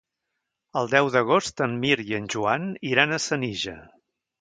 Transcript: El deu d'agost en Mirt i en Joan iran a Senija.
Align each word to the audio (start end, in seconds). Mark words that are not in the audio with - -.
El 0.81 0.89
deu 0.93 1.09
d'agost 1.17 1.63
en 1.67 1.77
Mirt 1.85 2.09
i 2.13 2.19
en 2.23 2.29
Joan 2.37 2.69
iran 2.95 3.15
a 3.15 3.25
Senija. 3.31 3.81